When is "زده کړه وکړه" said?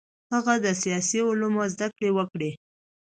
1.73-2.51